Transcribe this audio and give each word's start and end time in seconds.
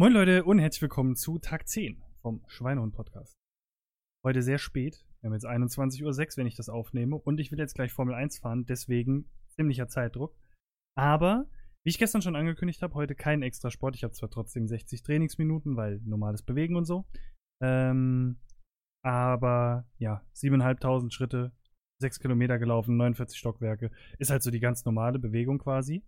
Moin 0.00 0.14
Leute 0.14 0.44
und 0.44 0.58
herzlich 0.58 0.80
willkommen 0.80 1.14
zu 1.14 1.38
Tag 1.38 1.68
10 1.68 2.02
vom 2.22 2.42
Schweinehund 2.46 2.94
Podcast. 2.94 3.36
Heute 4.24 4.40
sehr 4.40 4.56
spät, 4.56 5.04
wir 5.20 5.28
haben 5.28 5.34
jetzt 5.34 5.44
21.06 5.44 6.02
Uhr, 6.04 6.36
wenn 6.38 6.46
ich 6.46 6.56
das 6.56 6.70
aufnehme 6.70 7.16
und 7.16 7.38
ich 7.38 7.52
will 7.52 7.58
jetzt 7.58 7.74
gleich 7.74 7.92
Formel 7.92 8.14
1 8.14 8.38
fahren, 8.38 8.64
deswegen 8.64 9.30
ziemlicher 9.50 9.88
Zeitdruck. 9.88 10.34
Aber, 10.96 11.50
wie 11.84 11.90
ich 11.90 11.98
gestern 11.98 12.22
schon 12.22 12.34
angekündigt 12.34 12.80
habe, 12.80 12.94
heute 12.94 13.14
kein 13.14 13.42
extra 13.42 13.70
Sport. 13.70 13.94
Ich 13.94 14.02
habe 14.02 14.14
zwar 14.14 14.30
trotzdem 14.30 14.66
60 14.66 15.02
Trainingsminuten, 15.02 15.76
weil 15.76 16.00
normales 16.06 16.42
Bewegen 16.42 16.76
und 16.76 16.86
so. 16.86 17.04
Ähm, 17.62 18.38
aber 19.04 19.86
ja, 19.98 20.24
7.500 20.34 21.12
Schritte, 21.12 21.52
6 21.98 22.20
Kilometer 22.20 22.58
gelaufen, 22.58 22.96
49 22.96 23.38
Stockwerke. 23.38 23.90
Ist 24.18 24.30
halt 24.30 24.42
so 24.42 24.50
die 24.50 24.60
ganz 24.60 24.86
normale 24.86 25.18
Bewegung 25.18 25.58
quasi. 25.58 26.02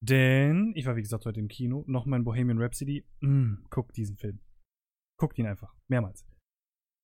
Denn 0.00 0.72
ich 0.76 0.86
war, 0.86 0.96
wie 0.96 1.02
gesagt, 1.02 1.26
heute 1.26 1.40
im 1.40 1.48
Kino. 1.48 1.84
Nochmal 1.86 2.20
in 2.20 2.24
Bohemian 2.24 2.60
Rhapsody. 2.60 3.04
Mm, 3.20 3.64
guckt 3.70 3.96
diesen 3.96 4.16
Film. 4.16 4.40
Guckt 5.18 5.38
ihn 5.38 5.46
einfach. 5.46 5.74
Mehrmals. 5.88 6.24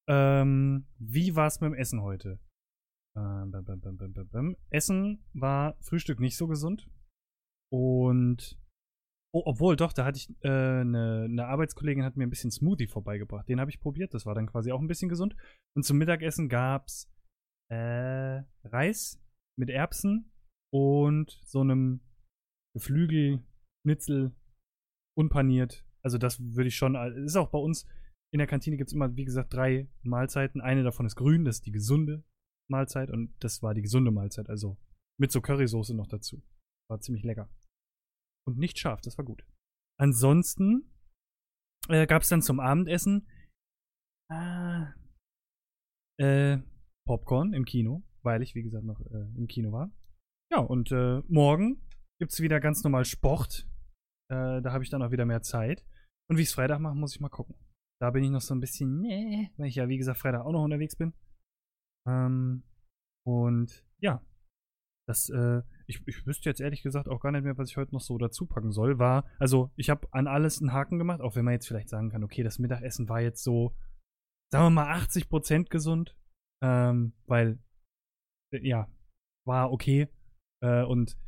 Ähm, 0.08 0.86
wie 0.98 1.34
war 1.34 1.46
es 1.46 1.60
mit 1.60 1.72
dem 1.72 1.74
Essen 1.74 2.02
heute? 2.02 2.38
Ähm, 3.16 3.50
bam, 3.50 3.64
bam, 3.64 4.28
bam. 4.30 4.56
Essen 4.70 5.24
war 5.32 5.76
Frühstück 5.80 6.20
nicht 6.20 6.36
so 6.36 6.46
gesund. 6.46 6.88
Und. 7.72 8.58
Oh, 9.32 9.42
obwohl, 9.46 9.74
doch, 9.74 9.92
da 9.92 10.04
hatte 10.04 10.18
ich 10.18 10.28
eine 10.44 10.82
äh, 10.82 10.84
ne, 10.84 11.28
ne 11.28 11.46
Arbeitskollegin 11.46 12.04
hat 12.04 12.16
mir 12.16 12.24
ein 12.24 12.30
bisschen 12.30 12.52
Smoothie 12.52 12.86
vorbeigebracht. 12.86 13.48
Den 13.48 13.58
habe 13.58 13.70
ich 13.70 13.80
probiert. 13.80 14.14
Das 14.14 14.26
war 14.26 14.34
dann 14.36 14.46
quasi 14.46 14.70
auch 14.70 14.80
ein 14.80 14.86
bisschen 14.86 15.08
gesund. 15.08 15.34
Und 15.74 15.82
zum 15.84 15.98
Mittagessen 15.98 16.48
gab's 16.48 17.10
äh, 17.68 18.42
Reis 18.62 19.20
mit 19.58 19.70
Erbsen 19.70 20.30
und 20.72 21.40
so 21.44 21.62
einem 21.62 22.00
Geflügel, 22.74 23.42
Schnitzel, 23.82 24.32
unpaniert. 25.16 25.86
Also 26.02 26.18
das 26.18 26.40
würde 26.40 26.68
ich 26.68 26.76
schon, 26.76 26.94
ist 27.24 27.36
auch 27.36 27.50
bei 27.50 27.58
uns 27.58 27.86
in 28.32 28.38
der 28.38 28.48
Kantine 28.48 28.76
gibt 28.76 28.88
es 28.88 28.94
immer, 28.94 29.16
wie 29.16 29.24
gesagt, 29.24 29.54
drei 29.54 29.88
Mahlzeiten. 30.02 30.60
Eine 30.60 30.82
davon 30.82 31.06
ist 31.06 31.14
grün, 31.14 31.44
das 31.44 31.56
ist 31.56 31.66
die 31.66 31.72
gesunde 31.72 32.24
Mahlzeit 32.68 33.10
und 33.10 33.32
das 33.38 33.62
war 33.62 33.74
die 33.74 33.82
gesunde 33.82 34.10
Mahlzeit, 34.10 34.48
also 34.50 34.76
mit 35.20 35.30
so 35.30 35.40
Currysoße 35.40 35.94
noch 35.94 36.08
dazu. 36.08 36.42
War 36.90 37.00
ziemlich 37.00 37.22
lecker. 37.22 37.48
Und 38.46 38.58
nicht 38.58 38.78
scharf, 38.78 39.00
das 39.02 39.16
war 39.18 39.24
gut. 39.24 39.46
Ansonsten 40.00 40.90
äh, 41.88 42.08
gab 42.08 42.22
es 42.22 42.28
dann 42.28 42.42
zum 42.42 42.58
Abendessen 42.58 43.28
äh, 44.32 44.86
äh, 46.18 46.58
Popcorn 47.06 47.52
im 47.52 47.64
Kino, 47.64 48.02
weil 48.22 48.42
ich, 48.42 48.56
wie 48.56 48.62
gesagt, 48.62 48.84
noch 48.84 49.00
äh, 49.00 49.28
im 49.36 49.46
Kino 49.46 49.70
war. 49.70 49.92
Ja, 50.50 50.58
und 50.58 50.90
äh, 50.90 51.22
morgen 51.28 51.80
gibt 52.24 52.32
es 52.32 52.40
wieder 52.40 52.58
ganz 52.58 52.82
normal 52.82 53.04
Sport. 53.04 53.68
Äh, 54.32 54.62
da 54.62 54.72
habe 54.72 54.82
ich 54.82 54.88
dann 54.88 55.02
auch 55.02 55.10
wieder 55.10 55.26
mehr 55.26 55.42
Zeit. 55.42 55.84
Und 56.30 56.38
wie 56.38 56.40
ich 56.40 56.48
es 56.48 56.54
Freitag 56.54 56.78
mache, 56.78 56.94
muss 56.94 57.14
ich 57.14 57.20
mal 57.20 57.28
gucken. 57.28 57.54
Da 58.00 58.10
bin 58.12 58.24
ich 58.24 58.30
noch 58.30 58.40
so 58.40 58.54
ein 58.54 58.60
bisschen, 58.60 59.02
nee, 59.02 59.50
weil 59.58 59.66
ich 59.66 59.74
ja, 59.74 59.90
wie 59.90 59.98
gesagt, 59.98 60.20
Freitag 60.20 60.40
auch 60.40 60.52
noch 60.52 60.64
unterwegs 60.64 60.96
bin. 60.96 61.12
Ähm, 62.08 62.62
und 63.26 63.84
ja, 64.00 64.24
das, 65.06 65.28
äh, 65.28 65.60
ich, 65.86 66.00
ich 66.08 66.26
wüsste 66.26 66.48
jetzt 66.48 66.62
ehrlich 66.62 66.82
gesagt 66.82 67.10
auch 67.10 67.20
gar 67.20 67.30
nicht 67.30 67.44
mehr, 67.44 67.58
was 67.58 67.68
ich 67.68 67.76
heute 67.76 67.92
noch 67.92 68.00
so 68.00 68.16
dazu 68.16 68.46
packen 68.46 68.72
soll. 68.72 68.98
War, 68.98 69.30
also 69.38 69.70
ich 69.76 69.90
habe 69.90 70.08
an 70.10 70.26
alles 70.26 70.62
einen 70.62 70.72
Haken 70.72 70.96
gemacht, 70.96 71.20
auch 71.20 71.36
wenn 71.36 71.44
man 71.44 71.52
jetzt 71.52 71.68
vielleicht 71.68 71.90
sagen 71.90 72.08
kann, 72.08 72.24
okay, 72.24 72.42
das 72.42 72.58
Mittagessen 72.58 73.06
war 73.10 73.20
jetzt 73.20 73.44
so, 73.44 73.76
sagen 74.50 74.64
wir 74.64 74.70
mal, 74.70 74.96
80% 74.96 75.68
gesund. 75.68 76.16
Ähm, 76.62 77.12
weil, 77.26 77.58
äh, 78.50 78.66
ja, 78.66 78.88
war 79.46 79.70
okay. 79.70 80.08
Äh, 80.62 80.84
und 80.84 81.18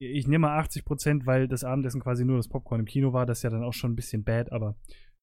ich 0.00 0.26
nehme 0.26 0.46
mal 0.46 0.60
80% 0.60 1.26
weil 1.26 1.48
das 1.48 1.64
Abendessen 1.64 2.00
quasi 2.00 2.24
nur 2.24 2.36
das 2.36 2.48
Popcorn 2.48 2.80
im 2.80 2.86
Kino 2.86 3.12
war. 3.12 3.26
Das 3.26 3.38
ist 3.38 3.42
ja 3.42 3.50
dann 3.50 3.64
auch 3.64 3.72
schon 3.72 3.92
ein 3.92 3.96
bisschen 3.96 4.24
bad, 4.24 4.52
aber 4.52 4.76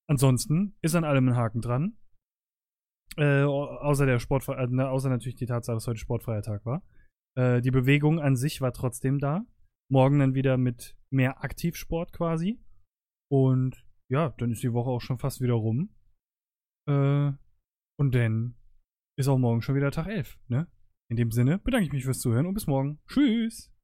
ansonsten 0.07 0.75
ist 0.81 0.95
an 0.95 1.03
allem 1.03 1.29
ein 1.29 1.35
Haken 1.35 1.61
dran. 1.61 1.97
Äh, 3.17 3.43
außer 3.43 4.05
der 4.05 4.19
Sportfre 4.19 4.55
äh, 4.55 4.81
außer 4.81 5.09
natürlich 5.09 5.35
die 5.35 5.45
Tatsache, 5.45 5.75
dass 5.75 5.87
heute 5.87 5.99
sportfreier 5.99 6.41
Tag 6.41 6.65
war. 6.65 6.83
Äh, 7.37 7.61
die 7.61 7.71
Bewegung 7.71 8.19
an 8.19 8.35
sich 8.35 8.61
war 8.61 8.73
trotzdem 8.73 9.19
da. 9.19 9.45
Morgen 9.89 10.19
dann 10.19 10.33
wieder 10.33 10.57
mit 10.57 10.97
mehr 11.11 11.43
Aktivsport 11.43 12.11
quasi. 12.11 12.59
Und 13.31 13.85
ja, 14.09 14.29
dann 14.37 14.51
ist 14.51 14.63
die 14.63 14.73
Woche 14.73 14.89
auch 14.89 15.01
schon 15.01 15.19
fast 15.19 15.41
wieder 15.41 15.53
rum. 15.53 15.95
Äh, 16.89 17.31
und 17.97 18.13
dann 18.13 18.55
ist 19.17 19.27
auch 19.27 19.37
morgen 19.37 19.61
schon 19.61 19.75
wieder 19.75 19.91
Tag 19.91 20.07
11, 20.07 20.37
ne? 20.47 20.67
In 21.09 21.17
dem 21.17 21.31
Sinne 21.31 21.59
bedanke 21.59 21.85
ich 21.85 21.93
mich 21.93 22.03
fürs 22.03 22.19
Zuhören 22.19 22.47
und 22.47 22.55
bis 22.55 22.67
morgen. 22.67 22.99
Tschüss! 23.07 23.74